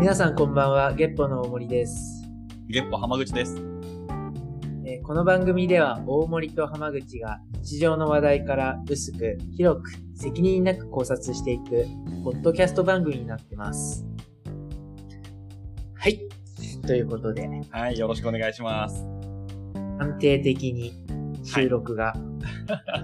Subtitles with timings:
[0.00, 2.26] 皆さんこんばんは、ゲッポの大森です、
[2.68, 3.58] ゲッポ浜口です。
[4.86, 11.86] えーこの番組では大森と浜口が日常の話題から薄く、広く、責任なく考察していく、
[12.24, 14.06] ポッドキャスト番組になってます。
[15.96, 16.18] はい。
[16.86, 19.06] ということで、はい、よろしくお願いします。
[19.98, 20.94] 安定的に
[21.44, 22.14] 収録が、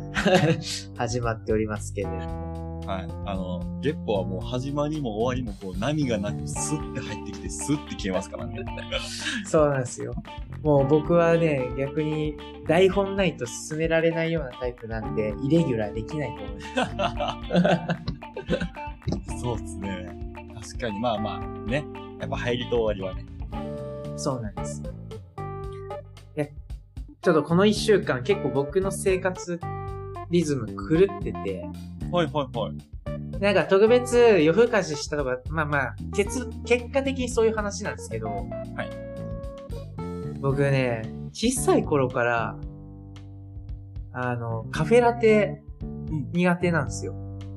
[0.96, 2.55] 始まっておりますけれども。
[2.86, 3.08] はい。
[3.26, 8.64] あの、ゲッポはもう始まりも終わりもこう波がなくスッて入ってきてスッて消えますからね。
[9.44, 10.14] そうなんですよ。
[10.62, 16.54] もう僕はね、逆に台本ないと進められないようなタイプなんで、イレギュラーできないと思い
[16.96, 17.40] ま
[19.34, 19.40] す。
[19.40, 20.34] そうですね。
[20.54, 21.84] 確かに、まあまあ、ね。
[22.20, 23.26] やっぱ入りと終わりはね。
[24.16, 24.82] そうなんです。
[26.36, 29.60] いや、ちょっとこの一週間結構僕の生活
[30.30, 31.64] リズム狂ってて、
[32.16, 33.40] はいはいはい。
[33.40, 38.46] なんか特別夜更かししたとか、まあまあ、結、結果的にそういう話なんですけど、はい
[40.40, 42.56] 僕ね、小さい頃から、
[44.12, 45.62] あの、カフェラテ
[46.32, 47.14] 苦手なんですよ。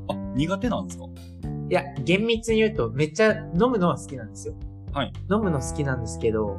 [0.10, 1.06] あ、苦手なんですか？
[1.70, 4.56] いや、厳密に言うとめっちゃ飲むのは好きなんですよ。
[4.92, 5.14] はい。
[5.32, 6.58] 飲むの好きなんですけど、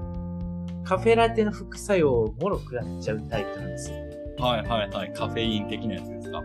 [0.84, 3.96] カフェラテの副作用をもろ食らっちゃうタイプなんですよ。
[4.39, 5.12] はいはいはい。
[5.12, 6.42] カフェイン的なやつですか？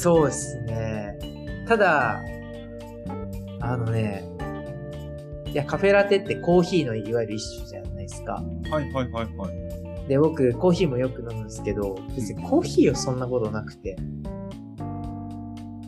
[0.00, 1.18] そうですね。
[1.66, 2.22] ただ、
[3.60, 4.24] あのね、
[5.46, 8.34] いや、カフェラテってコーヒーのいわゆる一種じゃないですか。
[8.70, 10.08] はいはいはいはい。
[10.08, 13.96] で、僕、コーヒーもよく飲むんですけど、別にコーヒーはそんなことなくて、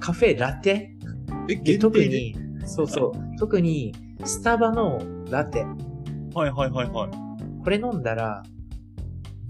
[0.00, 0.97] カフェラテ？
[1.48, 2.34] え、で特に、
[2.66, 3.94] そうそう、特に、
[4.25, 5.00] スタバの
[5.31, 5.64] ラテ。
[6.34, 7.11] はいはいはいはい。
[7.62, 8.42] これ飲んだら、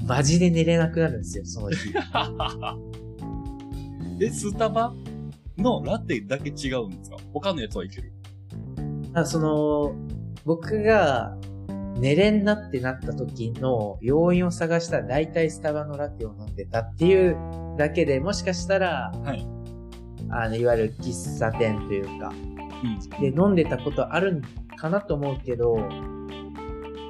[0.07, 1.77] マジで寝れなくなるんですよ、その日。
[4.21, 4.93] え、スタバ
[5.57, 7.17] のラテだけ違うんですか？
[7.33, 8.13] 他のやつはいける。
[9.15, 9.95] あその、
[10.45, 11.37] 僕が
[11.97, 17.37] 寝れんなってなった時の要因を探したら大体スタバのラテを飲んでたっていう
[17.77, 19.47] だけでもしかしたら、はい。
[20.31, 22.33] あの、いわゆる喫茶店というか、
[22.83, 23.01] うん。
[23.21, 24.43] で飲んでたことあるん
[24.77, 25.77] かなと思うけど、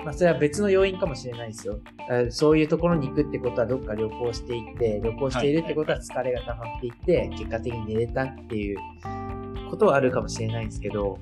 [0.04, 1.78] まあそれは別の要因かもしれないですよ。
[2.08, 8.78] あそういうところに行くってことはどっか旅行していって、旅行しているってことは疲れが溜まっていって、結果的に寝れたっていう
[9.70, 11.18] ことはあるかもしれないんですけど、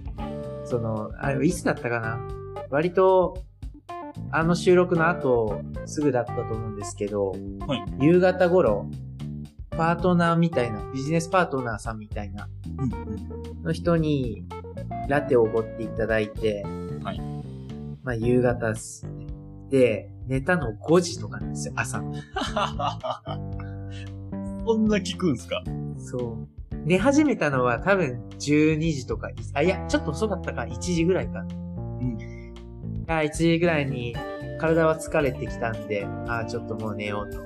[0.65, 2.21] その、あれ、いつだったかな？
[2.71, 3.37] 割と、
[4.31, 7.33] あの収録の後、すぐだったと思うんですけど、
[7.67, 7.85] はい。
[8.01, 8.89] 夕方頃、
[9.71, 14.45] パートナーみたいな、ビジネスパートナーさんみたいな、うんの人に
[15.09, 16.88] ラテをおごっていただいて、はい
[18.09, 19.27] まあ夕方っすね。
[19.69, 21.99] で、寝たの5時とかなんですよ、朝。
[24.67, 25.63] そんな聞くんすか？
[25.99, 26.77] そう。
[26.87, 31.41] 寝始めたのは多分12時とか、あ、いや、ちょっと遅かったか、1時ぐらいか。
[31.41, 31.43] う
[32.03, 32.17] ん。
[33.09, 34.17] あ、1時ぐらいに
[34.59, 37.41] 体は疲れてきたんで、あ、ちょっともう寝ようと。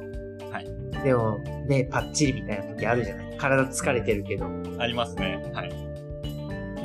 [0.52, 0.66] はい。
[1.02, 4.46] でも、ね、パッチリみたいな時あるじゃない体疲れてるけど。
[4.78, 5.42] ありますね。
[5.52, 5.72] はい。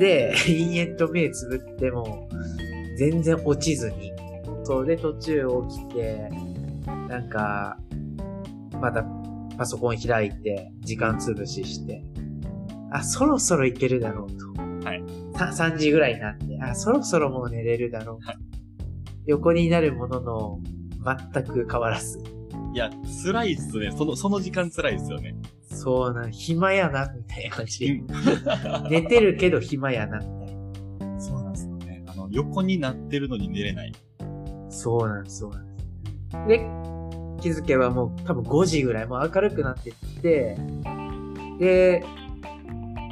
[0.00, 2.27] で、延々と目つぶっても、
[2.98, 4.12] 全然落ちずに。
[4.64, 6.28] それで途中起きて、
[7.08, 7.78] なんか、
[8.80, 9.04] また
[9.56, 12.02] パソコン開いて、時間潰しして、
[12.90, 14.62] あ、そろそろいけるだろうと。
[14.84, 15.02] はい。
[15.34, 18.26] 3, 3時ぐらいになって、あ、そろそろもう寝れるだろう。
[18.26, 18.36] はい
[19.28, 20.60] 横になるものの、
[21.32, 22.18] 全く変わらず。
[22.72, 22.90] いや、
[23.22, 23.92] 辛いっすね。
[23.94, 25.34] その、その時間辛いっすよね。
[25.70, 27.84] そうな、暇やな、みたいな感じ。
[27.84, 28.04] う
[28.88, 30.20] ん寝てるけど暇やな。
[32.28, 33.92] の、横になってるのに寝れない。
[34.68, 36.48] そうなんです、そうなんです。
[36.48, 36.58] で、
[37.40, 40.56] 気づけばもう多分5時ぐらい、もう明るくなってって、
[41.58, 42.04] で、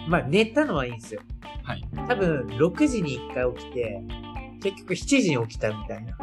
[0.08, 1.20] まあ寝たのはいいんですよ。
[1.62, 1.84] はい。
[2.08, 4.02] 多分6時に1回起きて、
[4.62, 6.16] 結局7時に起きたみたいな。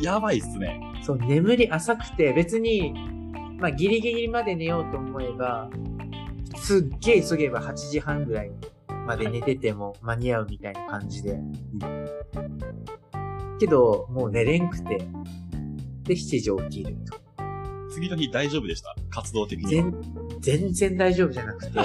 [0.00, 0.80] やばいっすね。
[1.02, 2.94] そう、眠り浅くて、別に、
[3.58, 5.70] まあギリギリまで寝ようと思えば、
[6.56, 8.50] すっげえ急げば8時半ぐらい
[9.10, 11.40] まで寝てても間に合うみたいな感じで。
[13.58, 14.98] けど、もう寝れんくて、
[16.04, 17.18] で、7時起きると。
[17.90, 18.94] 次の日大丈夫でした？
[19.10, 19.90] 活動的には。
[20.40, 21.72] 全、全然大丈夫じゃなくて。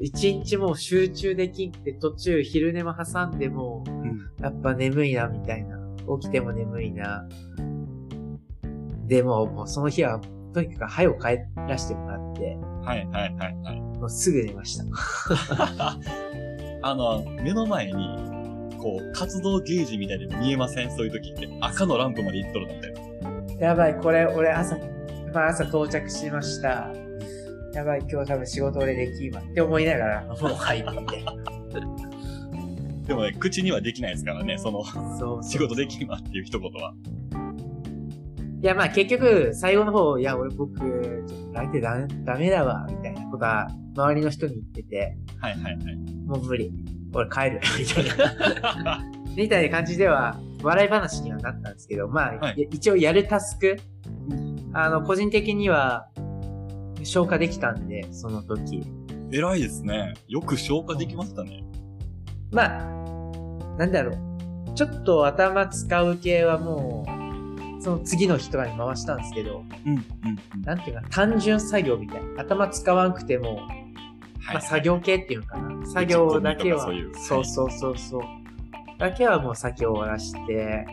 [0.00, 4.30] 一日もう集中できんって途中昼寝も挟んでも、うん。
[4.40, 5.78] やっぱ眠いな、みたいな。
[6.20, 7.28] 起きても眠いな。
[9.06, 10.20] でも、もうその日は、
[10.54, 13.85] とにかく早く帰らせてもらって、はいはいはいはい。
[14.06, 14.84] もうすぐ寝ました。
[16.82, 17.94] あの、目の前に、
[18.78, 20.90] こう、活動ゲージみたいに見えません？
[20.96, 21.48] そういう時って。
[21.60, 22.94] 赤のランプまでいっとるのって。
[23.64, 24.78] やばい、これ、俺朝、
[25.34, 26.92] まあ朝到着しました。
[27.74, 30.88] やばい、今日多分仕事俺できんわって思いながら、もう入って。
[33.08, 36.94] でもね、口にはできないですからね、その、そうそう仕事できるわっていう一言は。
[38.66, 45.96] いや、まあ結局、最後の方、いや、俺僕、ちょっとラテダメダメだわ、みたいなことは、周りの人に言ってて、はいはいはい。
[46.26, 46.72] もう無理。
[47.14, 49.04] 俺帰る、 みたいな。
[49.36, 53.76] みたいな感じでは、笑い話にはなったんですけど、まあ、はい一応やるタスク、
[54.72, 56.08] あの、個人的には、
[57.04, 58.82] 消化できたんで、その時。
[59.30, 60.14] 偉いですね。
[60.26, 61.62] よく消化できましたね。
[62.50, 62.84] まあ、
[63.78, 64.74] なんだろう。
[64.74, 67.25] ちょっと頭使う系はもう、
[67.80, 70.04] その次の日とかに回したんですけど、うん、うん、
[70.54, 70.62] うん。
[70.62, 72.42] なんていうか、単純作業みたいな。
[72.42, 73.60] 頭使わんくても、
[74.52, 75.86] まあ、作業系っていうのかな。
[75.86, 78.22] 作業だけは、そうそうそうそう。
[78.98, 80.86] だけはもう先を終わらして、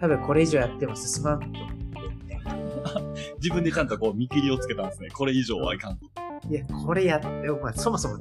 [0.00, 2.56] 多分これ以上やっても進まんと思ってみたいな。
[3.40, 5.08] 自分でちゃんとこう見切りをつけたんですね。
[5.10, 6.06] これ以上はいかんと。
[6.48, 8.18] いや、これやって、まあ、そもそも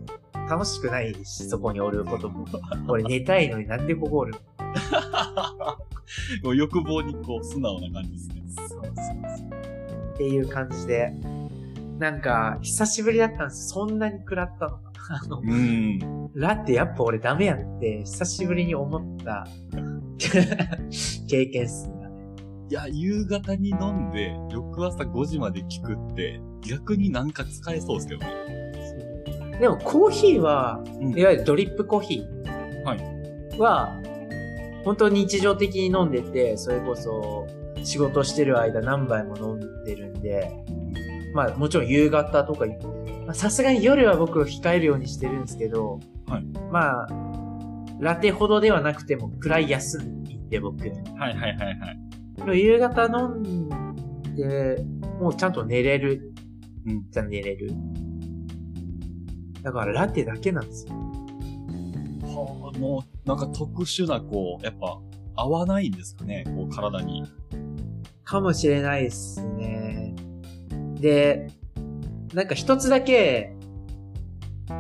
[0.50, 2.46] 楽しくないし、そこにおることも。
[2.88, 4.36] 俺寝たいのになんでここおる
[6.44, 8.44] もう欲望にこう素直な感じですね。
[8.56, 10.14] そうそうそう。
[10.14, 11.14] っていう感じで、
[12.00, 13.70] なんか、久しぶりだったんです。
[13.70, 14.82] そんなに食らったのか。
[15.10, 16.30] あのう、ん。
[16.34, 19.48] ラってやっぱ俺ダメやんって、久しぶりに思った
[21.28, 21.98] 経験っすね。
[22.70, 28.48] いや、夕方に飲んで、翌朝5時まで聞くって、逆になんか使えそうですけどね。
[29.60, 33.00] でもコーヒーは、うんいわゆるドリップコーヒーはい
[33.58, 33.90] は、
[34.88, 37.46] 本当に日常的に飲んでて、それこそ
[37.84, 40.50] 仕事してる間何杯も飲んでるんで、
[41.34, 42.66] まあもちろん夕方とか、
[43.26, 47.08] まあさすがに夜は僕控えるようにしてるんですけど、はいまあ、
[48.00, 50.80] ラテほどではなくても暗い休みって僕。
[50.88, 51.58] はいはいはい
[52.46, 52.58] はい。
[52.58, 54.86] 夕方飲んで、
[55.20, 56.32] もうちゃんと寝れる。
[56.86, 57.72] うんじゃあ寝れる。
[59.64, 60.94] だからラテだけなんですよ。
[62.42, 65.00] はあ、もう、なんか特殊な、こう、やっぱ、
[65.36, 67.24] 合わないんですかね、こう、体に。
[68.24, 70.16] かもしれないですね。
[70.96, 71.48] で、
[72.34, 73.56] なんか一つだけ、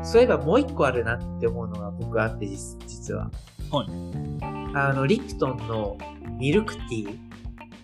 [0.03, 3.31] そういえばもう一個あるなって思うのが僕あって、実実は。
[3.71, 3.87] はい。
[4.75, 5.97] あの、リプトンの
[6.37, 7.17] ミルクティー。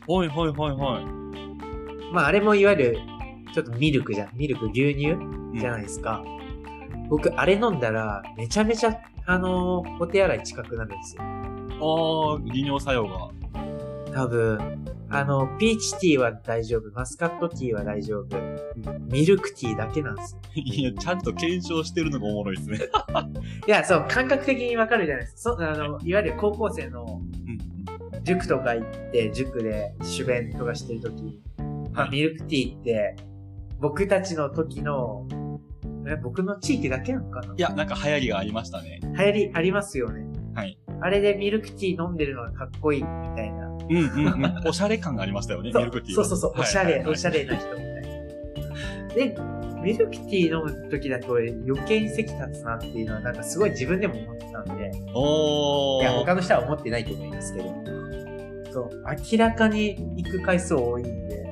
[0.08, 2.14] はいはいはいはい。
[2.14, 3.00] まあ、あれもいわゆる、
[3.54, 4.30] ちょっとミルクじゃん。
[4.36, 5.16] ミルク、牛乳
[5.58, 6.24] じゃないですか。
[7.14, 11.22] 僕、あれ飲んだら、めちゃめちゃ、あのお手洗い近くなるんですよ。
[11.22, 13.30] ああ、利尿作用が。
[14.12, 18.36] 多分、あの、ピーチティーは大丈夫、マスカットティーは大丈夫、
[19.12, 20.42] ミルクティーだけなんですよ。
[20.58, 22.80] いや、ちゃんと検証してるのがおもろいですね。
[23.68, 25.56] いや、そう、感覚的にわかるじゃないですか。
[25.56, 28.24] そあの、いわゆる高校生のうん。
[28.24, 31.40] 塾とか行って、塾で主弁とかしてるとき、
[31.94, 33.16] まあ、ミルクティーって、
[33.80, 35.28] 僕たちの時の、
[36.08, 37.54] え僕の地域だけなのかな？
[37.56, 39.00] いや、なんか流行りがありましたね。
[39.02, 40.26] 流行りありますよね。
[40.54, 40.78] はい。
[41.02, 43.68] あれでミルクティー飲んでるのがかっこいいみたいな。
[43.68, 44.68] うんうんうん。
[44.68, 46.26] おしゃれ感がありましたよね、ミルクティーは。
[46.26, 49.14] そうそうそう、はいおしゃれ、おしゃれな人みたいな。
[49.14, 49.36] で、
[49.84, 56.02] ミルクティー飲む時だと余計に席立つなっていうのはなんかすごい自分でも思ってたんで、おー。
[56.04, 57.74] いや、他の人は思ってないと思いますけど、
[58.72, 61.44] そう、明らかに行く回数多いんで、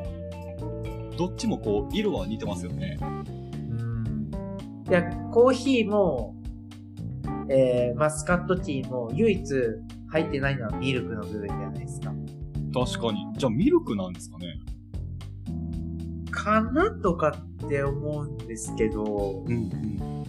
[1.17, 2.97] どっちもこう、色は似てますよね。
[4.93, 6.35] や、コーヒーも、
[7.49, 9.43] えー、マスカットティーも唯一
[10.09, 12.13] 入ってないのはミルクの部分じゃないですか。
[12.73, 13.25] 確かに。
[13.37, 14.59] じゃあミルクなんですかね。
[16.31, 20.23] かなとかって思うんですけど、うんうん。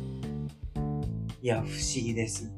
[1.41, 2.53] いや、不思議ですね。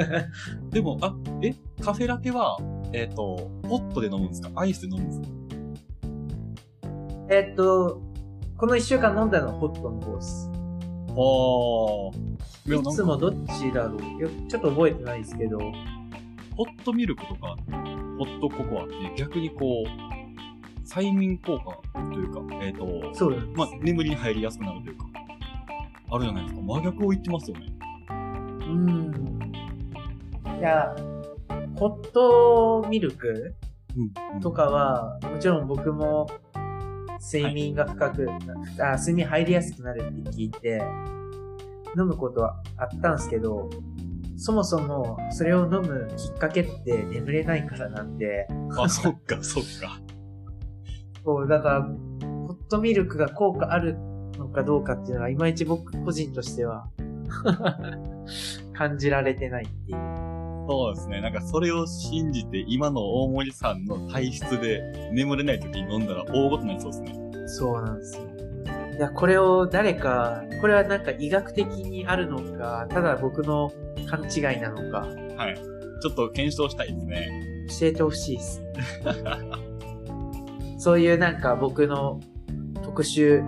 [0.70, 2.58] でも、あ、え、カフェラテは、
[2.92, 4.50] えっ、と、ポットで飲むんですか？
[4.56, 5.28] アイスで飲むんですか？
[7.28, 8.02] えっと、
[8.56, 10.49] この一週間飲んだのはホットの方です。
[11.14, 12.16] はあ。
[12.72, 14.02] いつもどっちだろう？
[14.02, 17.56] いやちょっと覚えてないですけど、ホットミルクとか、
[18.18, 19.88] ホットココアって逆にこう、
[20.86, 21.78] 催眠効果
[22.12, 23.52] というか、えっ、と、そう。
[23.56, 25.06] まあ、眠りに入りやすくなるというか、
[26.10, 26.60] あるじゃないですか。
[26.62, 27.66] 真逆を言ってますよね。
[28.10, 28.12] う
[28.72, 29.52] ん。
[30.58, 30.94] いや、
[31.76, 33.54] ホットミルク
[33.96, 36.28] うん、とかは、もちろん僕も
[37.20, 38.28] 睡眠が深く、
[38.80, 40.82] あ、睡眠入りやすくなるって聞いて、
[41.96, 43.68] 飲むことはあったんですけど、
[44.36, 48.46] そもそもそれを飲むきっかけって眠れないからなんで、
[48.78, 50.00] あ、そっか、そっか。
[51.24, 53.96] こう、だから、ホットミルクが効果ある
[54.38, 56.88] のかどうかっていうのは、いまいち僕個人としては、
[58.72, 60.29] 感じられてないっていう。
[60.70, 61.20] そうですね。
[61.20, 67.48] なんかそれを信じて、今の大森さんの体質で眠れない時に飲んだら大ごとになりそうですね。
[67.48, 68.22] そうなんですよ。
[68.96, 73.72] いや、これを誰か、これはなんか医学的にあるのか、ただ僕の
[74.08, 75.56] 勘違いなのか、はい。
[75.56, 77.66] ちょっと検証したいですね。
[77.80, 78.62] 教えてほしいです。
[80.78, 82.20] そういうなんか僕の
[82.84, 83.42] 特殊、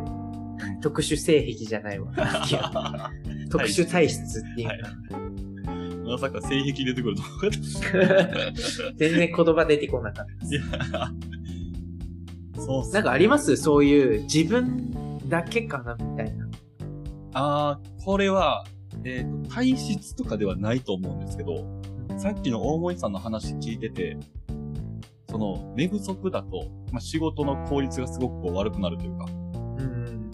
[0.80, 2.10] 特殊性癖じゃないわ。
[3.48, 4.74] 特殊体質っていうか、
[6.12, 7.50] まさか性癖出てくると思かっ
[8.96, 10.46] 全然言葉出てこなかった。
[10.46, 10.46] た。
[10.46, 10.62] いや
[12.60, 13.56] そうなんかあります？
[13.56, 16.46] そういう自分だけかなみたいな。
[17.34, 18.64] あー、これは、
[19.04, 21.66] えっ、と、体質とかではないと思うんですけど、
[22.18, 24.18] さっきの大森さんの話聞いてて、
[25.30, 29.24] その、寝不足だと、まあ、仕事の効率がすごくこう悪くなるというか、
[29.78, 30.30] うん。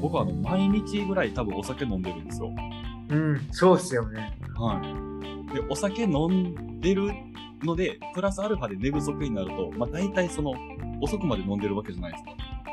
[0.00, 2.50] 僕はあの、毎日ぐらい多分お酒飲んでるんですよ。
[3.14, 4.36] うん、そうっすよね。
[4.56, 4.80] は
[5.50, 5.54] い。
[5.54, 7.10] で、お酒飲んでる
[7.62, 10.52] ので、プラスアルファで寝不足になると、まあ、大体その、
[11.00, 12.30] 遅くまで飲んでるわけじゃないですか。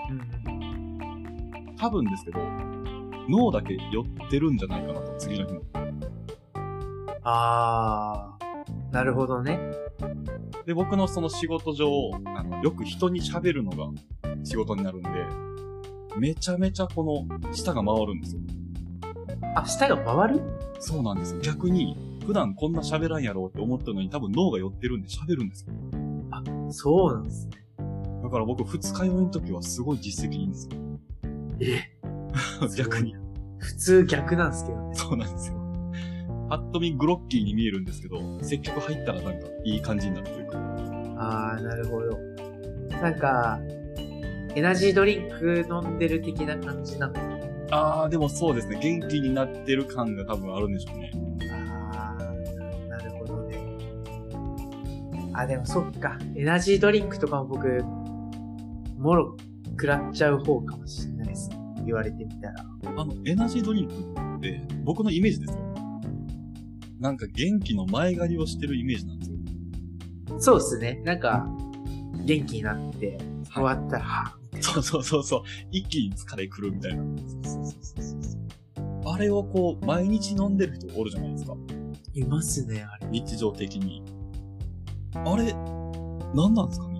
[0.09, 1.75] うん。
[1.77, 2.39] 多分ですけど、
[3.29, 5.61] 脳だけ酔ってるんじゃないかなと、次の日も。
[7.23, 9.59] あー、なるほどね。
[10.65, 11.87] で、僕のその仕事上、
[12.35, 13.89] あの、よく人に喋るのが
[14.43, 15.09] 仕事になるんで、
[16.17, 18.41] めちゃめちゃこの、舌が回るんですよ。
[19.55, 20.41] あ、舌が回る？
[20.79, 21.41] そうなんですよ。
[21.41, 25.73] 逆に、普段こんな喋らんやろうって思ったのに多分脳が酔ってるんで喋るんですよ。
[26.71, 27.51] そうなんですね。
[28.23, 30.77] だから僕二日酔いの時はすごい実績いいんですよ。
[31.59, 31.97] え、
[32.77, 33.15] 逆に。
[33.57, 34.95] 普通逆なんですけどね。
[34.95, 35.61] そうなんですよ。
[36.49, 40.57] ぱっと見グロッキーに見えるんですけど、接客入ったらなんかいい感じになるというか。
[41.17, 42.17] あー、なるほど。
[43.01, 43.59] なんか、
[44.55, 47.13] エナジードリンク飲んでる的な感じなの
[47.71, 48.79] あー、でもそうですね。
[48.81, 51.11] 元気になってる感が多分あるんでしょうね。
[51.93, 53.77] あー、なるほどね。
[55.33, 56.19] あ、でもそっか。
[56.35, 57.83] エナジードリンクとかも僕、
[58.97, 59.37] もろ
[59.71, 61.57] 食らっちゃう方かもしれないですね。
[61.85, 62.65] 言われてみたら。
[62.97, 65.59] あの、エナジードリンクって、僕のイメージですよ。
[66.99, 69.37] なんか元気の前借りをしてるイメージなんですよ。
[70.39, 71.01] そうっすね。
[71.05, 71.47] なんか、
[72.25, 73.17] 元気になって、
[73.53, 75.41] 終わったら、は そうそうそうそう。
[75.71, 77.03] 一気に疲れ来るみたいな。
[77.03, 78.41] そうそうそうそう
[79.13, 81.55] あれをこう、毎日飲んでる人おるじゃないですか。
[82.13, 83.07] いますね、あれ。
[83.09, 84.03] 日常的に。
[85.13, 85.53] あれ、
[86.33, 86.99] 何なんですかね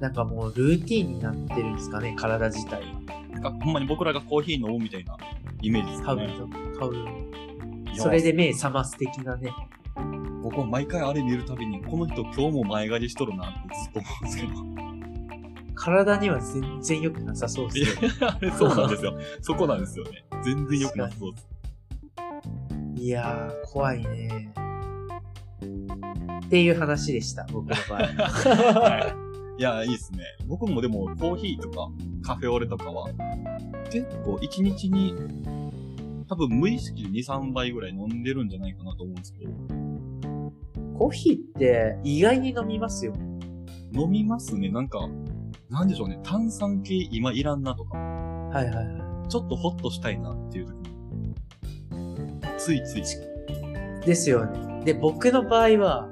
[0.00, 3.00] なんかもうルーティンになってるんですかね、体自体は。
[3.32, 5.16] なんかほんまに僕らがコーヒー飲むみたいな
[5.62, 6.26] イメージです多かね。
[6.26, 7.04] 分、多分。
[7.92, 9.50] いやそれで目覚ます的なね。
[10.42, 14.83] 僕は毎回あれ見るたびに、この人今日も前借りしとるなってずっと思うんですけど。
[15.74, 18.10] 体には全然良くなさそうですね。
[18.20, 19.18] あれそうなんですよ。
[19.40, 20.24] そこなんですよね。
[20.44, 21.48] 全然良くなさそうです。
[22.96, 24.52] いやー、怖いね。
[26.46, 28.00] っていう話でした、僕の場合。
[28.80, 29.14] は
[29.58, 29.60] い。
[29.60, 30.20] いや、いいですね。
[30.46, 31.90] 僕もでもコーヒーとか
[32.22, 33.08] カフェオレとかは、
[33.90, 35.14] 結構1日に
[36.28, 39.52] 多分無意識で2、3杯ぐらい飲んでるんじゃないかなと思うんですけど、
[40.98, 43.14] コーヒーって意外に飲みますよ。
[43.92, 44.70] 飲みますね。
[44.70, 45.08] なんか、
[45.70, 46.18] なんでしょうね。
[46.22, 50.76] 炭酸系今いらんなとか、はいはいはちょっとホッとしたいなっていう時
[51.16, 51.34] に、
[52.58, 53.00] ついつい。
[53.00, 54.06] い。
[54.06, 54.84] ですよね。
[54.84, 56.08] で、僕の場合は、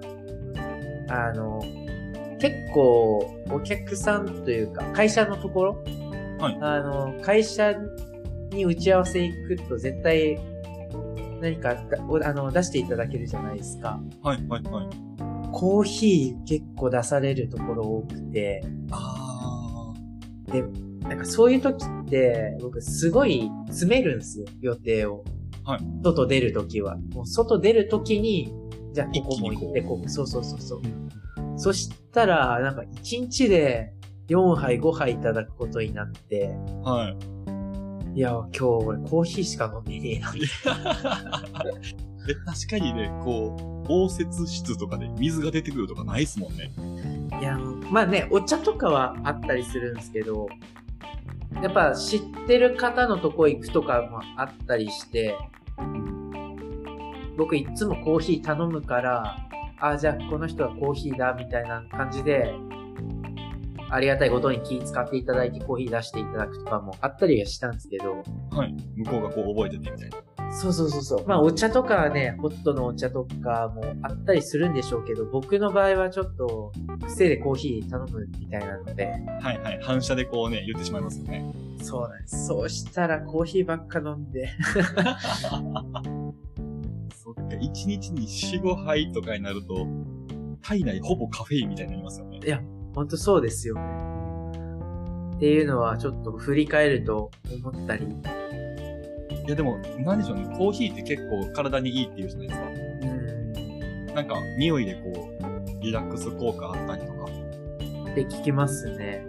[1.09, 1.61] あの、
[2.41, 5.85] 結構お客さんというか、会社のところ、
[6.39, 7.75] はいあの、会社
[8.51, 10.41] に打ち合わせ行くと絶対
[11.41, 14.01] 何かだおあの出していただけるじゃないですか。
[14.23, 14.87] はい、はい、はい。
[15.53, 19.22] コーヒー結構出されるところ多くて、あ
[20.53, 20.63] で、
[21.09, 25.25] なんかそういう時って、僕すごい詰めるんですよ、予定を。
[25.65, 25.81] はい。
[26.03, 26.97] 外出る時は。
[27.15, 28.55] もう外出る時に、
[28.93, 30.81] じゃあここも行って、ここ、そうそうそうそう。
[31.57, 33.93] そしたら、なんか1日で
[34.29, 36.55] 4杯5杯いただくことになって、
[36.85, 36.93] あ。
[36.93, 37.17] はい。
[38.15, 40.35] いや、今日俺コーヒーしか飲めねえな。
[42.29, 43.57] え、確かにね、こ
[43.89, 46.71] う、応接室とかで水が出てくるとかないっすもんね。
[47.41, 47.59] いや、
[47.91, 50.49] まあね、お茶とかはあったりするんですけど、
[51.63, 55.37] やっぱ知ってる方のとこ行くとかもあったりして、
[57.37, 59.37] 僕いつもコーヒー頼むから、
[59.81, 62.55] あ、じゃあこの人はコーヒーだ、みたいな感じで、
[63.91, 68.75] ありがたいことに気使っていただいてコーヒー出していただくとかもあったりはしたんですけど、はい。
[68.97, 70.17] 向こうがこう覚えててみたいな。
[70.53, 71.27] そうそうそうそう。
[71.27, 76.73] まあお茶とかはね、ホットのお茶とかもあったりするんでしょうけど、僕の場合はちょっと
[77.07, 79.07] 癖でコーヒー頼むみたいなので、
[79.41, 79.81] はいはい。
[79.83, 81.53] 反射でこうね、言ってしまいますよね。
[81.81, 82.47] そうなんです。
[82.47, 84.51] そうしたらコーヒーばっか飲んで、
[87.15, 89.87] そっか、1日に4、5杯とかになると、
[90.63, 92.39] 体内ほぼカフェインみたいになりますよね。
[92.95, 93.83] ほんとそうですよね。
[95.37, 97.31] っていうのはちょっと振り返ると
[97.65, 98.07] 思ったり
[99.47, 100.45] いやでも、なんでしょうね。
[100.57, 102.67] コーヒーって結構体にいいっていうじゃないですか。
[102.69, 102.73] う
[104.13, 104.15] ん。
[104.15, 107.25] なんか、匂いでこう、リラックス効果あったりとか、
[108.13, 109.25] って聞きますね。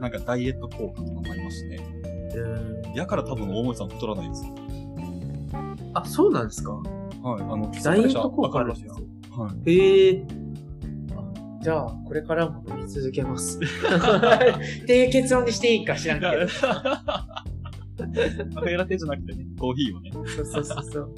[0.00, 1.78] なんかダイエット効果とかもありますしね。
[2.34, 2.94] うん。
[2.94, 4.54] やから多分大森さん太らないですよ。
[5.94, 6.72] あ、そうなんですか？
[6.72, 7.42] はい。
[7.42, 8.96] あの、ダイエット効果あるんですよ。
[9.36, 9.70] はい。
[9.70, 10.24] へえ。
[11.16, 11.22] あ
[11.62, 13.58] じゃあ、これからも飲み続けます。
[13.58, 16.32] っていう結論にしていいか知らんけど。
[18.54, 20.10] カフェラテじゃなくてね、コーヒーをね。
[20.12, 21.14] そうそうそうそう。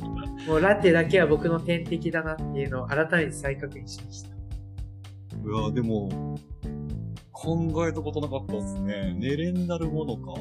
[0.48, 4.30] もうラテだけは僕の天敵だなっていうのを改めて再確認しました。
[5.44, 6.36] うわでも、
[7.32, 9.14] 考えたことなかったですね。
[9.18, 10.34] 寝れんなるものか。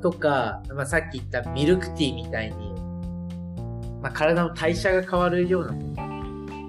[0.00, 2.72] とか、まあ、さっき言ったミルクティーみたいに、
[4.02, 5.94] まあ、体の代謝が変わるようなもの。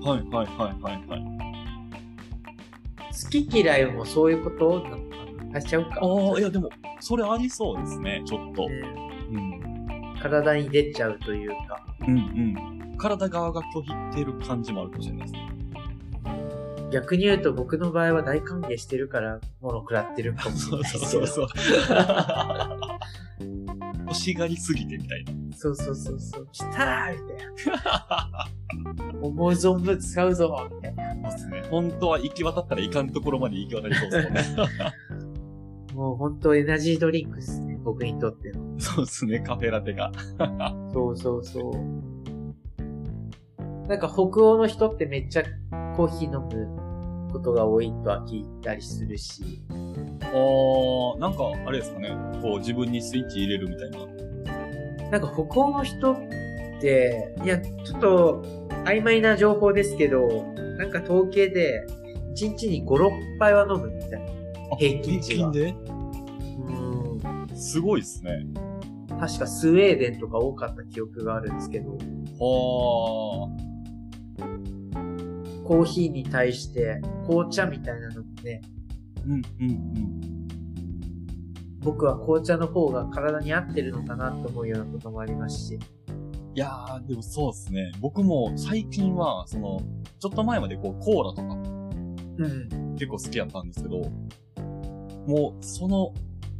[0.09, 1.25] はいはいはいはいはい。
[3.11, 4.79] 好き嫌いもそういうこと？
[4.81, 5.04] なの
[5.55, 5.99] かな足しちゃうか。
[6.01, 6.69] ああ、いやでも、
[6.99, 8.69] それありそうですね、ちょっと。
[8.69, 8.75] ね
[9.31, 10.19] うん。
[10.21, 11.85] 体に出ちゃうというか。
[12.07, 12.19] うんう
[12.93, 12.97] ん。
[12.97, 15.51] 体側が拒否ってる感じもあるかもしれないですね。
[16.91, 21.27] 逆に言うと僕の場合は大歓迎してるから、もの食らってるかもしれないですけど。
[21.27, 21.47] そう。
[24.05, 25.33] 欲しがりすぎてみたいな。
[25.57, 26.47] そうそうそうそう。
[26.51, 27.47] 来たーみたい
[27.83, 28.47] な。
[29.21, 31.13] 思う存分使うぞみたいな。
[31.13, 31.63] そうですね。
[31.69, 34.75] 本当は行き渡ったらいかんところまで行き渡りそうですもんね。
[35.95, 37.79] もう本当エナジードリンクですね。
[37.81, 38.77] 僕にとっての。
[38.77, 40.11] そうですね、カフェラテが。
[40.93, 41.73] そうそうそう。
[43.87, 45.43] なんか北欧の人ってめっちゃ
[45.95, 49.63] コーヒー飲むことが多いとは聞いたりするし。
[50.21, 52.09] あー、なんか、あれですかね。
[52.41, 53.99] こう、自分にスイッチ入れるみたいな。
[55.11, 56.17] なんか北欧の人っ
[56.81, 58.43] て、いや、ちょっと
[58.83, 60.27] 曖昧な情報ですけど、
[60.77, 61.87] なんか統計で
[62.35, 64.35] 1日に5、6杯は飲むみたいな。
[64.71, 65.84] あ平均値がでうん。
[67.55, 68.45] すごいですね。
[69.19, 71.97] 確かスウェーデンとか多かった記憶があるんですけど、は
[75.63, 79.25] コーヒーに対して紅茶みたいなのもね、ー。
[79.25, 80.47] うん、うん、うん。
[81.79, 85.79] 僕は紅茶の方が体に合ってるのかなと思うようなこともありますし。
[86.55, 87.91] いやー、でもそうですね。
[87.99, 89.81] 僕も最近は、その、
[90.19, 91.53] ちょっと前までこう、コーラとか
[92.37, 92.95] うん。
[92.95, 93.99] 結構好きやったんですけど、
[95.27, 96.13] もう、その、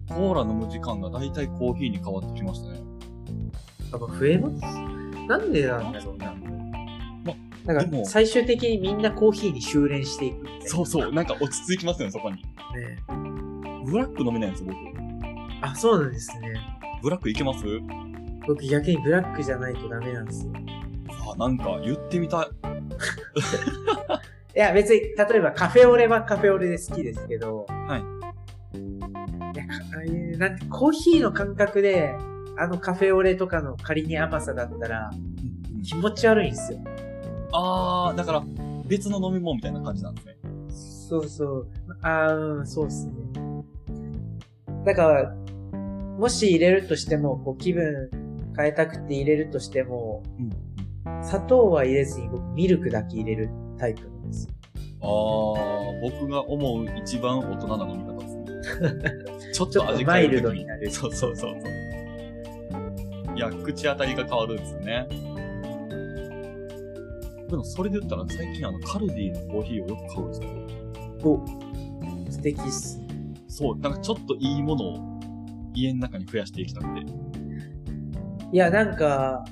[0.07, 2.79] コーラ飲む時間が大体コーヒーに変わってきましたね。
[3.91, 4.61] やっぱ増えます？
[5.27, 6.33] なんでなんだろうな。
[7.73, 10.67] なんでもか最終的にみんなコーヒーに修練していくみたいな。
[10.67, 12.35] そうそう、なんか落ち着きますよね、そこに。
[12.35, 12.43] ね。
[13.85, 14.77] ブラック飲めないんですよ、僕。
[15.65, 16.53] あ、そうなんですね。
[17.01, 17.65] ブラックいけます？
[18.45, 20.51] 僕逆にブラックじゃないとダメなんですよ。
[21.33, 22.45] あ、なんか言ってみたい。
[24.55, 27.65] いや別に、例えばカフェオレはカフェオレで好きですけど。
[27.67, 28.03] はい
[30.37, 32.15] なんて、コーヒーの感覚で、
[32.57, 35.11] あのカフェオレとかの仮に甘さだったら
[35.83, 36.79] 気持ち悪いんですよ。
[37.51, 38.43] あー、だから、
[38.85, 40.35] 別の飲み物みたいな感じなんですね。
[40.69, 41.67] そうそう。
[42.01, 43.13] あーうん、そうっすね。
[44.85, 45.35] だから、
[46.17, 48.09] もし入れるとしても、こう気分
[48.55, 50.23] 変えたくて入れるとしても、
[51.21, 54.53] 砂糖は入れずに僕ミルクだけ入れるタイプなんですよ。
[55.01, 58.45] あー、僕が思う一番大人な飲み方ですね。
[59.55, 60.91] ちょっと味変マイルドになる。
[60.91, 63.37] そうそうそうそう。
[63.37, 65.07] いや、口当たりが変わるんですよね。
[67.49, 70.53] でもそれで言ったら最近あのカルディのコーヒーをよく買うんですけど、
[71.29, 71.45] お、
[72.29, 72.99] 素敵っす。
[73.47, 75.19] そう、なんかちょっといいものを
[75.73, 77.01] 家の中に増やしていきたくて。
[78.51, 79.45] いや、なんか、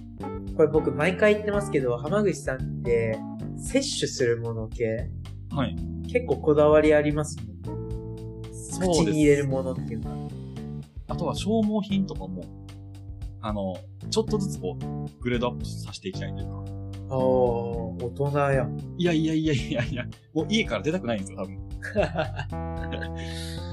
[0.58, 3.18] これ僕毎回言ってますけど、浜口さんって、
[3.58, 5.10] 摂取するもの系、
[5.50, 5.76] はい。
[6.12, 7.53] 結構こだわりありますもんね。
[8.80, 10.30] 口に入れるものっていうのは。
[11.08, 12.44] あとは消耗品とかも、
[13.42, 13.76] あの、
[14.10, 16.54] ちょっとずつこう、グレードアップさせていきたいというか。
[17.10, 18.68] ああ、大人や。
[18.98, 21.58] いやいやいやいやいや、もう家から出たくないんですよ、多分。
[21.94, 22.48] だか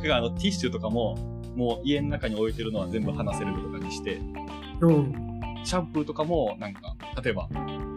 [0.05, 1.17] らあの、ティッシュとかも、
[1.55, 4.21] もう家の中に置いてるのは全部離せるとかにして、
[4.81, 5.31] うん。
[5.65, 7.49] シャンプーとかも、なんか、例えば、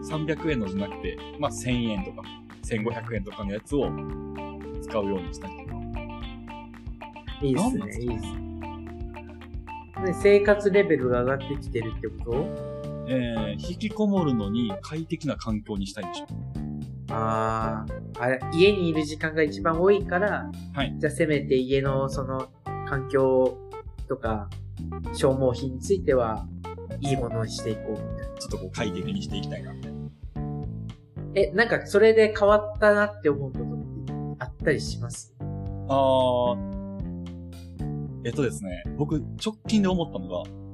[0.08, 2.22] 300円のじゃなくて、まあ、1000円とか、
[2.62, 3.90] 1500円とかのやつを
[4.82, 5.63] 使うようにしたり。
[7.48, 8.44] いいっすねいいっすね。
[10.06, 12.74] で生活レベルが上がってきてるってこと？
[13.06, 16.26] えー、引きこもるのに快適な環境にしたいでしょ？
[17.10, 17.86] あ
[18.18, 20.94] あ、あれ、家にいる時間が一番多いから、はい。
[20.98, 22.48] じゃあせめて家のその
[22.86, 23.58] 環境
[24.08, 24.48] とか
[25.12, 26.46] 消耗品については
[27.00, 28.38] いいものにしていこうみたいな。
[28.38, 29.88] ちょっとこう快適にしていきたいなって。
[31.34, 33.66] え、なんかそれで変わったなって思うことっ
[34.06, 35.34] てあったりします？
[35.40, 36.73] あー、
[38.24, 40.64] えっとですね、僕、直近で思ったのが、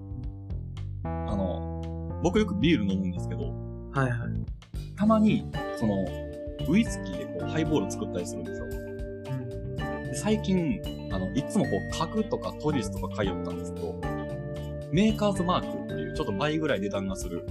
[2.22, 3.52] 僕よくビール飲むんですけど、
[3.92, 4.94] はいはい。
[4.96, 6.04] たまに、その、
[6.68, 8.66] ウイスキーでこう、ハイボール作ったりするんですよ。
[8.66, 10.04] うん。
[10.04, 10.80] で最近、
[11.12, 14.00] あの、いつもこう、角とかトリスとか買いよったんですけど、
[14.92, 17.46] メーカーズマークっていう、ちょっと倍ぐらい値段がする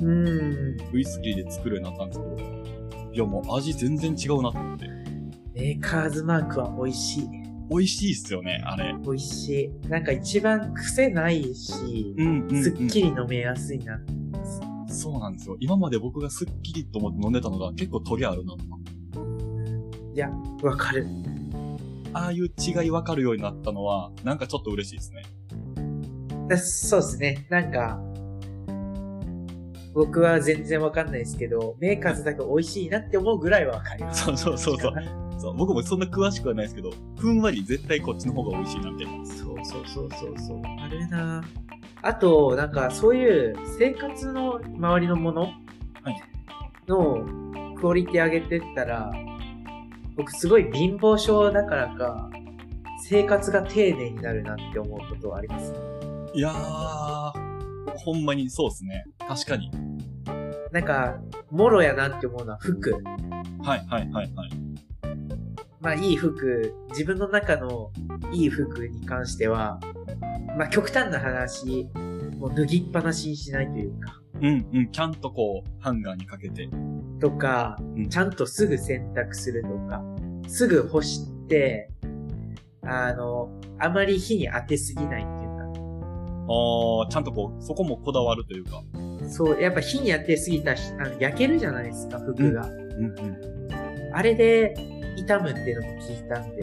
[0.00, 0.76] うん。
[0.92, 4.88] ウイスキーで作るようになったんですけど、いやもう味全然違うなって。
[5.54, 7.37] メーカーズマークは美味しい。
[7.70, 8.94] 美味しいっすよね、あれ。
[9.02, 9.88] 美味しい。
[9.88, 12.62] なんか一番癖ないし、うんうん、うん。
[12.62, 14.00] すっきり飲めやすいな。
[14.88, 15.56] そうなんですよ。
[15.60, 18.54] 今まで僕がスッキリと思って飲んでたのが結構トリあるな。
[20.14, 20.30] いや、
[20.62, 21.06] わかる。
[22.12, 25.22] ああいう違い分かるようになったのは、なんかちょっと嬉しいですね。
[26.48, 27.46] だそうですね。
[27.50, 28.00] なんか、
[29.94, 34.24] 僕は全然わかんないですけど、メーカーズだけ美味しいなって思うぐらいはわかります。
[34.24, 34.94] そうそうそうそう。
[35.38, 39.26] そう僕もそんな詳しくはないですけど、ふんわり絶対こっちの方が美味しいなみたいな。
[39.26, 40.62] そうそうそうそうそう。
[40.80, 41.44] あれな
[42.02, 45.50] あと、なんかそういう生活の周りのものは
[46.10, 46.22] い
[46.88, 47.24] の
[47.76, 49.12] クオリティ上げてったら、
[50.16, 52.30] 僕すごい貧乏症だからか、
[53.04, 55.72] 生活が丁寧になるなって思うことはあります。
[56.34, 57.47] いやー、
[57.98, 59.04] ほんまにそうですね。
[59.26, 59.70] 確かに。
[60.72, 61.18] なんか、
[61.50, 62.92] もろやなって思うのは服。
[63.62, 64.50] はいはいはいはい。
[65.80, 67.90] まあいい服、自分の中の
[68.32, 69.78] いい服に関しては、
[70.56, 71.88] まあ極端な話、
[72.38, 74.90] もう脱ぎっぱなしにしないというか、うんうん。
[74.90, 76.68] ちゃんとこう、ハンガーにかけて。
[77.20, 80.02] とか、うんちゃんとすぐ洗濯するとか、
[80.46, 81.90] すぐ干して、
[82.82, 85.37] あの、あまり火に当てすぎないっ
[86.48, 88.82] あー、ちゃんとこう、そこもこだわるというか。
[89.28, 92.66] そう、やっぱ火に当てすぎたし、あの焼けるじゃないですか、服が。
[92.66, 92.68] う
[93.00, 93.58] んうん。
[94.12, 94.74] あれで
[95.16, 96.62] 傷むっていうのも聞いたんで、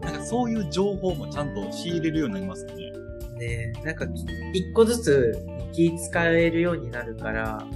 [0.00, 2.92] なんかそういう情報もちゃんと仕入れるようになりますよね。
[3.38, 4.06] ね、なんか
[4.54, 7.66] 一個ずつ気使えるようになるから、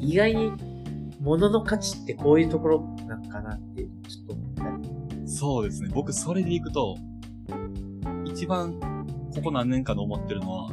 [0.00, 0.52] 意外に
[1.20, 3.88] 物の価値ってこういうところなんかなってちょ
[4.24, 5.28] っと思ったり。
[5.28, 5.90] そうですね。
[5.94, 6.96] 僕、それでいくと、
[8.24, 8.78] 一番、
[9.34, 10.70] ここ何年かで思ってるのは、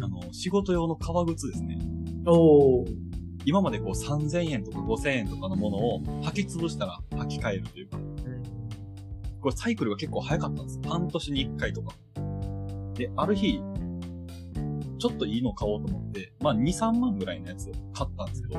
[0.00, 1.78] あの、仕事用の革靴ですね。
[2.26, 3.08] おー。
[3.44, 8.08] 今までこう3000円とか5000円とかのものを履き潰したら履き替えるというか、うん
[9.40, 10.80] これサイクルが結構早かったんです。
[10.86, 11.94] 半年に1回とか。
[12.94, 13.60] で、ある日、
[14.98, 18.54] ちょっといいの買おうと思って、まあ2、3万ぐらいのやつ買ったんですけど、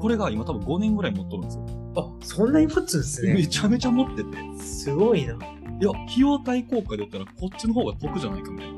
[0.00, 1.66] これが今多分5年ぐらい持っとるんですよ。
[1.96, 3.34] あ、そんなに持つんですね。
[3.34, 4.30] めちゃめちゃ持ってて。
[4.38, 5.36] いすごいな。
[5.84, 8.72] や、費用対効果で言ったらこっちの方が得じゃないかみたい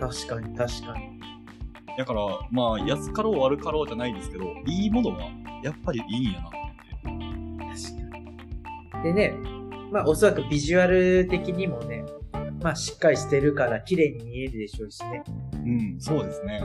[0.00, 0.08] な。
[0.08, 1.14] 確かに、確かに。
[1.96, 2.20] だから、
[2.50, 5.30] まあ、安かろう悪かろうじゃないですけど、いいものは、
[5.62, 6.50] やっぱりいいんやな。
[6.50, 6.58] 確か
[8.98, 9.04] に。
[9.04, 9.34] でね、
[9.92, 12.04] まあおそらくビジュアル的にもね、
[12.62, 15.22] まあしっかりしてるから綺麗に見えるでしょうしね。
[15.54, 15.58] う
[15.96, 16.60] ん、そうですね。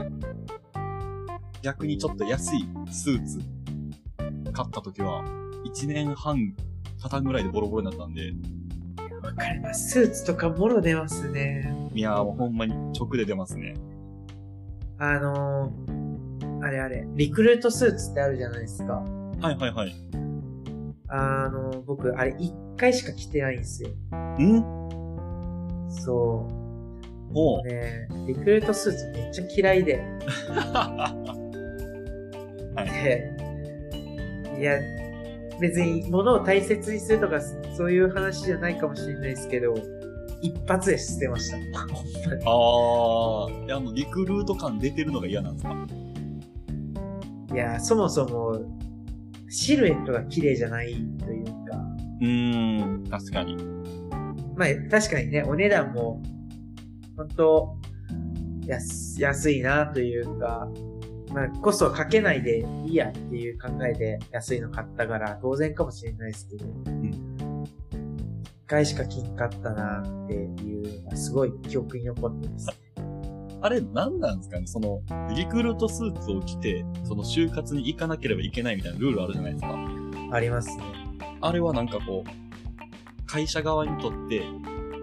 [1.62, 3.38] 逆にちょっと安いスーツ
[4.52, 5.22] 買った時は、
[5.64, 6.54] 1年半、
[7.00, 8.32] 肩ぐらいでボロボロになったんで、
[9.22, 9.90] わかります。
[9.90, 11.74] スーツとかもろ出ますね。
[11.94, 13.74] いやーもうほんまに直で出ますね。
[14.98, 18.94] あのー、あれあれ、リクルートスーツってあるじゃないですか。
[18.94, 19.94] はいはいはい。
[21.08, 23.90] あの、僕、あれ一回しか着てないんですよ。
[24.38, 24.62] ん？
[25.90, 26.46] そ
[27.30, 27.34] う。
[27.34, 27.66] ほう。
[27.66, 30.04] ね、リクルートスーツめっちゃ嫌いで。
[32.76, 33.36] で
[34.58, 34.78] いや、
[35.60, 37.40] 別に物を大切にするとか、
[37.76, 39.74] そういう話じゃないかもしれないですけど、
[40.42, 41.56] 一発で捨てました。
[41.56, 45.86] ほんまにあー、いや、あの、リクルート感出てるのが嫌なんですか？
[47.52, 48.60] いや、そもそも、
[49.48, 51.52] シルエットが綺麗じゃないというか、
[52.20, 53.56] うーん、確かに。
[54.56, 56.22] まあ、確かにね、お値段も、
[57.16, 57.76] 本当
[58.66, 60.68] 安、安いなというか、
[61.32, 66.74] まあ、コストはかけないでいいやっていう考えで安いの買ったから、当然かもしれないですけど、一
[68.66, 72.68] 回しか金かったなっていうのがすごい記憶に残ってます。
[73.62, 75.02] あれ、何なんですかねその、
[75.34, 79.76] リクルートスーツを着て、その就活に行かなければいけないみたいなルールあるじゃないですか。
[80.32, 80.82] ありますね。
[81.42, 84.42] あれはなんかこう、会社側にとって、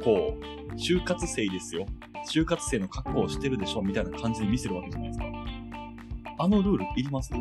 [0.03, 0.35] こ
[0.71, 1.85] う、就活生ですよ。
[2.29, 5.25] 就活生の格好をしてるでしょみたいな感じで見せるわけじゃないですか。
[6.39, 7.31] あのルールいります？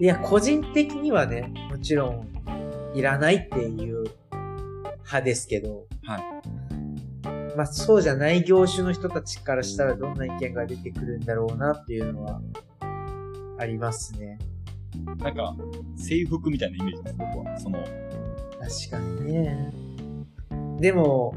[0.00, 2.28] いや、個人的にはね、もちろん、
[2.94, 4.04] いらないっていう
[4.84, 6.22] 派ですけど、はい。
[7.56, 12.40] まあそうじゃない業種の人たちからしたらどんな意見が出てくるんだろうなっていうのは
[13.58, 14.38] ありますね。
[15.18, 15.56] なんか、
[15.96, 17.58] 制服みたいなイメージです、僕は。
[17.58, 19.72] その、確かにね。
[20.78, 21.34] でも、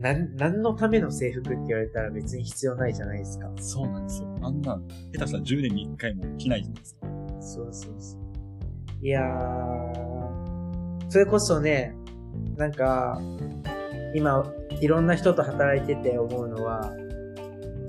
[0.00, 3.50] なん、何のための制服って言われたら別に必要ないじゃないですか。
[3.58, 4.34] そうなんですよ。
[4.42, 7.06] あんなん、下手したら10年に1回も着ないじゃないですか。
[7.40, 8.20] そうそうそう。
[9.02, 11.94] いやー、それこそね、
[12.56, 13.20] なんか、
[14.14, 16.94] 今、いろんな人と働いてて思うのは、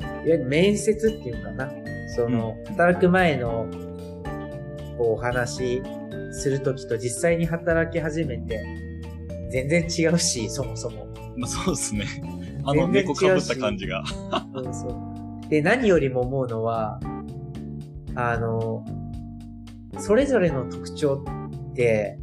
[0.01, 1.71] いわゆる面接っていうかな。
[2.15, 3.67] その、働く前の、
[4.97, 5.81] こう、お話
[6.31, 8.61] するときと実際に働き始めて、
[9.49, 11.10] 全然違うし、そもそも。
[11.41, 12.05] ま あそうですね。
[12.63, 14.03] あの猫かぶった感じが。
[14.53, 14.87] そうそ
[15.45, 15.49] う。
[15.49, 16.99] で、何よりも思うのは、
[18.15, 18.85] あの、
[19.97, 21.23] それぞれの特徴
[21.71, 22.19] って、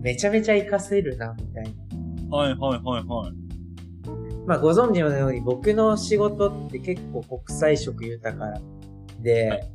[0.00, 1.64] めちゃめちゃ活かせるな、みたい
[2.30, 2.36] な。
[2.36, 3.48] はいはいはいはい。
[4.46, 8.60] まあ、ご存知のように僕の仕事って結構国際色豊か
[9.20, 9.70] で、はい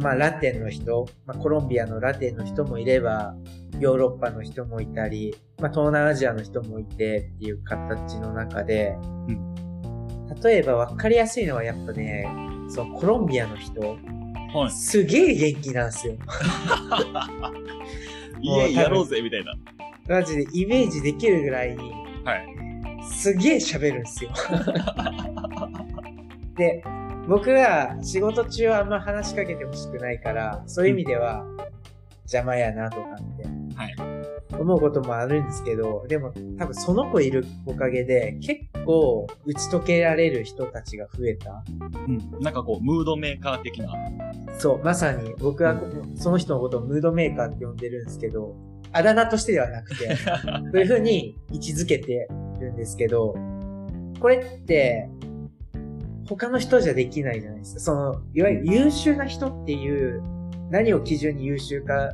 [0.00, 3.34] まあ、ラテンの人、まあ、コロンビアのラテンの人もいれば、
[3.80, 8.96] ヨーロッパの人もいたり、まあ、東南アジアの人もいてっていう形の中で、
[10.42, 12.28] 例えば分かりやすいのはやっぱね、
[12.68, 14.70] そのコロンビアの人、はい。
[14.70, 16.14] すげえ元気なんですよ。
[18.40, 19.54] イエイやろうぜみたいな。
[20.08, 21.92] マジでイメージできるぐらいに、
[22.24, 22.46] はい。
[23.10, 24.30] すげえ喋るんですよ。
[26.56, 26.82] で、
[27.28, 31.44] 僕が仕事中はあんま話しかけてほしくないから、そういう意味では
[32.22, 33.47] 邪魔やなとかってはい。
[34.52, 41.62] 思うこともあるんですけど、でも多分その子いるおかげで結構打ち解けられる人たちが増えた。
[42.06, 42.40] うん。
[42.40, 43.92] なんかこう、ムードメーカー的な。
[44.58, 45.80] そう、まさに僕は
[46.16, 48.56] その人のことをムードメーカーって呼んでるんですけど、
[48.92, 50.32] あだ名としてではなくて、 そ
[50.72, 52.28] ういう風に位置づけて
[52.60, 53.34] るんですけど、
[54.20, 55.08] これって、
[56.26, 57.80] 他の人じゃできないじゃないですか。
[57.80, 60.22] その、いわゆる優秀な人っていう、
[60.70, 62.12] 何を基準に優秀か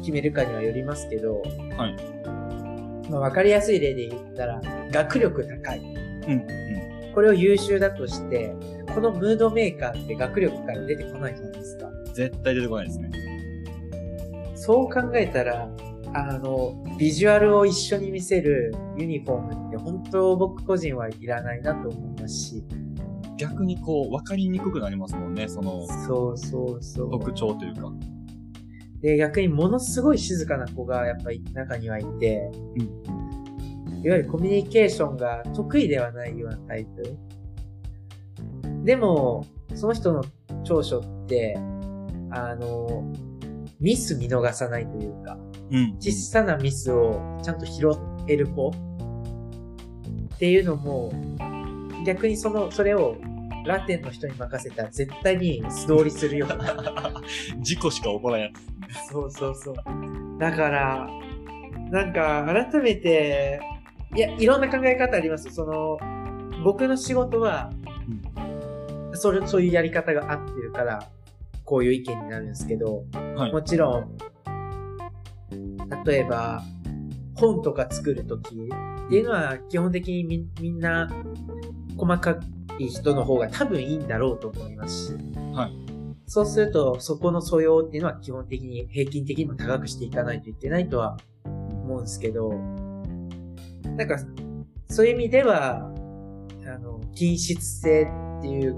[0.00, 1.42] 決めるかにはよりますけど、
[1.76, 1.96] はい。
[3.10, 5.78] まあ、わかりやすい例で言ったら、学力高い。
[5.78, 6.32] うん。
[6.32, 7.12] うん。
[7.14, 8.54] これを優秀だとして、
[8.94, 11.90] このムードメーカーって学力から出てこないじゃないですか。
[12.14, 13.10] 絶対出てこないですね。
[14.54, 15.68] そう考えたら、
[16.12, 22.64] あの、ビジュアルを一緒に見せるユニフォームって本当僕個人はいらないなと思いますし。
[23.36, 25.48] 逆にこう、わかりにくくなりますもんね。
[25.48, 27.10] その、そうそうそう。
[27.10, 27.90] 特徴というか。
[29.02, 32.50] で、逆にものすごい静かな子がやっぱり中にはいて、
[34.02, 37.16] いわゆるコミュニケーションが得意ではないようなタイプ。
[38.84, 40.24] でも、その人の
[40.64, 41.56] 長所って、
[42.30, 43.12] あの、
[43.78, 45.38] ミス見逃さないというか、
[45.70, 45.96] うん。
[45.98, 47.90] 小さなミスをちゃんと拾
[48.28, 48.70] える子
[50.34, 51.12] っていうのも、
[52.04, 53.16] 逆にその、それを
[53.64, 57.22] ラテンの人に任せたら絶対に素通りするような。
[57.60, 58.50] 事故しか起こらないや
[59.06, 59.12] つ。
[59.12, 59.74] そうそうそう。
[60.38, 61.08] だから、
[61.90, 63.60] なんか改めて、
[64.14, 65.50] いや、いろんな考え方あります。
[65.50, 65.98] その、
[66.64, 67.70] 僕の仕事は、
[69.12, 71.00] それ、そういうやり方が合ってるから、
[71.64, 73.04] こういう意見になるんですけど、
[73.36, 73.52] はい。
[73.52, 74.16] もちろん、
[76.04, 76.62] 例えば、
[77.40, 81.08] 本とか作るときっていうのは基本的にみみんな
[81.96, 82.38] 細か
[82.86, 85.12] い人の方が多分いいんだろうと思いますし、
[85.54, 85.72] はい。
[86.26, 92.50] そうするとそこの素養っていうのは基本的に平均的にも高くしていかないといけないとは思うんですけど、
[93.96, 94.16] なんか
[94.88, 95.92] そういう意味では、
[96.66, 98.02] あの、均質性
[98.38, 98.74] っていう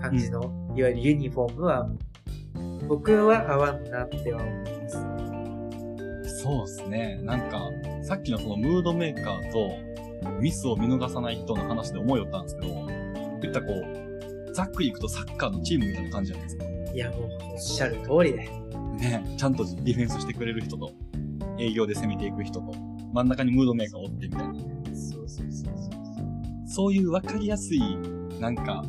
[0.00, 0.42] 感じの、
[0.76, 1.88] いわゆるユニフォームは
[2.88, 6.42] 僕は合わんなっては思います。
[6.42, 7.18] そうですね。
[7.22, 7.70] なんか、
[8.02, 9.70] さっきのそのムードメーカーと
[10.40, 12.83] ミスを見逃さない人の話で思いよったんですけど、
[13.44, 16.64] 言ったらこう、ざっくりいくとサッカーのチームみたいな感じじゃないですか。
[16.94, 18.52] いや、もうおっしゃる通りだよ。
[18.98, 20.92] ね、ちゃんとディフェンスしてくれる人と、
[21.58, 22.72] 営業で攻めていく人と、
[23.12, 24.54] 真ん中にムードメーカーを追ってみたいな。
[24.94, 25.94] そうそうそうそう。
[26.66, 27.80] そういう分かりやすい、
[28.40, 28.84] なんか、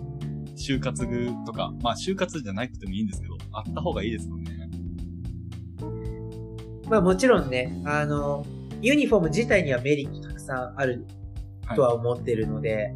[0.56, 4.70] 就活具とか、まあ就活じゃなくてもいいんですけど、あった方がいいですよね。
[6.90, 8.46] まあもちろんね、あの、
[8.82, 11.06] ユニフォーム自体にはメリットたくさんある
[11.76, 12.94] とは思ってるので、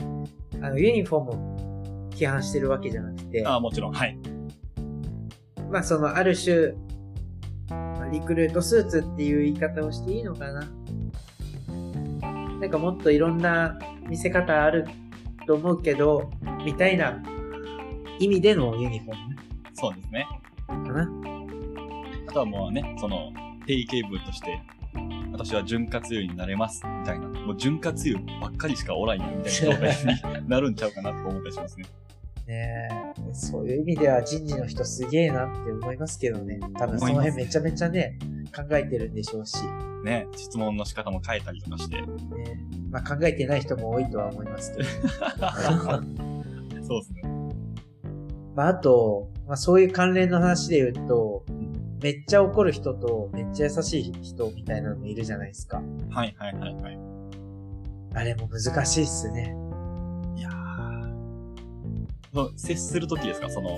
[0.62, 4.18] あの、ユニフォームを批判してるわけじゃなくて、ああ、もちろん、はい。
[5.72, 6.74] まあそのある種、
[7.70, 10.68] まあリクルートスーツっていう言い方をしていいのかな。
[12.60, 14.86] なんかもっといろんな見せ方ある
[15.48, 16.30] と思うけど、
[16.66, 17.22] みたいな
[18.20, 19.16] 意味でのユニフォー
[19.74, 20.28] そうですね。
[20.68, 21.10] ムかな。
[22.28, 23.32] あとはもうね、その、
[23.66, 24.62] 定型文として、
[25.40, 27.28] 私は潤滑油になれます、みたいな。
[27.30, 31.86] もう潤滑油ばっかりしかおらんやん、みたいな状態になるんちゃうかなと思ったりしますね。
[32.46, 36.60] ねえ、そういう意味では人事の人すげえなって思いますけどね。
[36.78, 38.20] 多分その辺めちゃめちゃね、
[38.54, 39.60] 考えてるんでしょうし。
[40.04, 42.02] ね、質問の仕方も変えたりとかして。
[42.02, 42.08] ね
[42.92, 44.90] まあ考えてない人も多いとは思いますけど。
[46.84, 47.22] そうですね。
[48.56, 51.46] まああと、まあそういう関連の話で言うと、
[52.02, 55.82] めっちゃ怒る人とめっちゃ優しい人みたいなのもいるじゃないですか。
[56.10, 57.00] はいはいはいはい。
[58.16, 59.54] あれも難しいっすね。
[60.38, 63.50] いやー接するときですか？
[63.50, 63.78] その、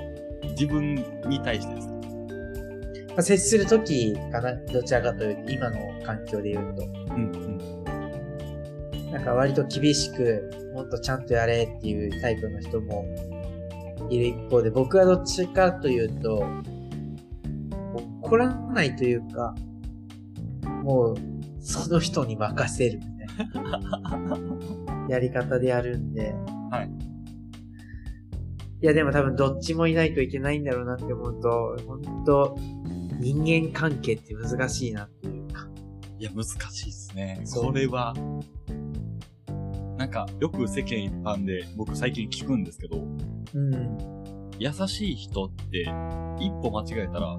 [0.51, 0.95] 自分
[1.27, 1.93] に対してですか？
[1.93, 6.83] まあ、接するときかな、どちらかというと、今の環境で言うと。
[6.85, 7.37] うんう
[9.07, 9.11] ん。
[9.11, 13.05] なんか割と厳しく、もっとちゃんとやれっていうタイプの人も
[14.09, 16.45] いる一方で、僕はどっちかというと、
[18.31, 19.53] 怒らないというか、
[20.83, 21.15] もう、
[21.59, 23.05] その人に任せるみ
[23.53, 24.39] たいな
[25.11, 26.33] やり方でやるんで。
[26.69, 26.91] はい。
[28.81, 32.57] いやでも多分どっちもいないといけないんだろうなって思うと、本当
[33.19, 35.67] 人間関係って難しいなっていうか。
[36.17, 37.41] いや、難しいですね。
[37.43, 38.13] それは、
[39.97, 42.97] なんか、よく世間一般で僕最近聞くんですけど、
[43.53, 43.97] うん。
[44.57, 45.81] 優しい人って、
[46.39, 47.37] 一歩間違えたら、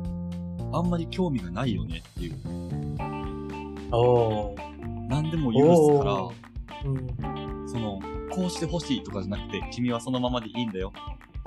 [0.72, 2.34] あんまり興味がないよねっていう。
[5.08, 6.14] 何でも許すから、
[6.90, 7.68] うん。
[7.68, 10.92] その、こうしてほしいとかじゃなくて、君はそのままでいいんだよ。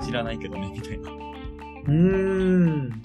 [0.03, 1.09] 知らないけどね、みたいな。
[1.11, 3.01] うーん。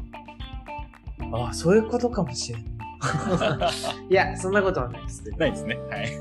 [1.32, 2.70] ああ、そういうことかもしれない。
[4.10, 5.36] いや、そんなことはないですけど。
[5.38, 5.78] ないですね。
[5.88, 6.08] はい。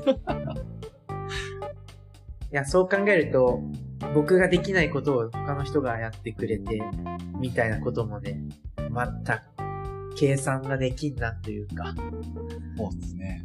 [2.52, 3.60] いや、そう考えると、
[4.14, 6.80] 僕ができないことを他の人がやってくれて、
[7.38, 8.40] みたいなこともね、
[8.90, 9.44] また、
[10.16, 11.94] 計算ができんなというか、
[12.76, 13.44] そうですね。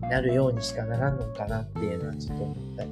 [0.00, 2.90] なるようにしかならんのかなっていうのはちょっと思ったり。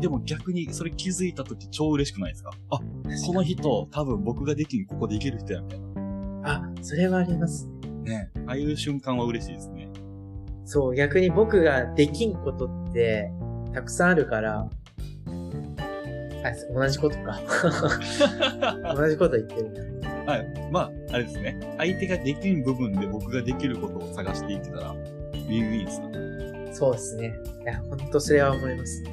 [0.00, 2.50] でも逆にそれ気づいた時超嬉しくないですか？
[2.70, 2.84] あ、こ
[3.32, 5.88] の人多分僕ができるここでいける人やみたいな。
[6.44, 8.02] あ、それはありますね。
[8.04, 8.30] ね。
[8.46, 9.88] ああいう瞬間は嬉しいですね。
[10.64, 13.30] そう、逆に僕ができんことって、
[13.72, 14.70] たくさんあるから、あ、
[16.72, 17.40] 同じことか。
[18.94, 19.97] 同じこと言ってるな。
[20.28, 20.68] はい。
[20.70, 21.58] まあ、あれですね。
[21.78, 26.08] 相手ができる部分で僕ができることを探していけたら、ウィンウィンですか？
[26.08, 26.74] ね。
[26.74, 27.32] そうですね。
[27.62, 29.12] いや、ほんとそれは思いますね。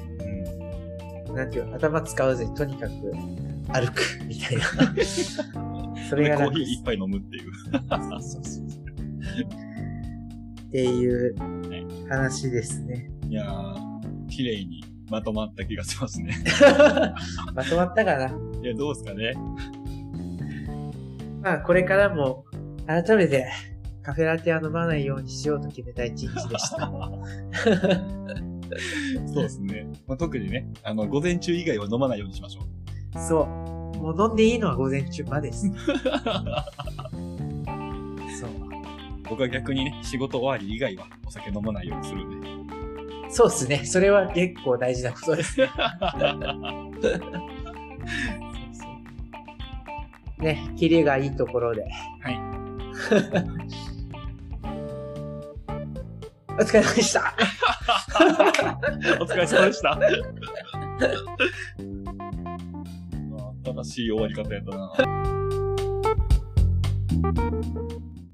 [1.28, 1.34] うん。
[1.34, 2.92] なんていうの頭使わずにとにかく
[3.72, 4.64] 歩くみたいな。
[6.10, 7.52] それがコーヒー一杯飲むっていう。
[7.62, 8.64] そうそうそう。
[10.68, 11.34] っていう
[12.08, 13.10] 話ですね。
[13.28, 16.36] いやー、綺麗にまとまった気がしますね。
[17.54, 18.26] まとまったかな。
[18.62, 19.32] いや、どうですかね。
[21.46, 22.44] まあ、これからも
[22.88, 23.46] 改めて
[24.02, 26.90] カフェラテは飲まないようにしようと決めた一日でした。
[29.32, 29.86] そうですね。
[30.08, 32.64] まあ、特にね、あの、午前中以外は飲まないようにしましょう。
[33.20, 33.46] そう。
[33.98, 35.70] もう飲んでいいのは午前中までです。
[38.40, 38.50] そう。
[39.28, 42.48] 僕は逆にね、仕事終わり以外はお酒飲まないようにするんで。
[43.30, 43.84] そうですね。
[43.84, 45.70] それは結構大事なことですね。
[50.46, 51.82] ね、キレがいいところで。
[52.20, 52.38] はい。
[56.58, 57.34] お疲れ様でした。
[59.20, 59.98] お疲れ様でした。
[63.64, 64.92] 新しい終わり方やったな。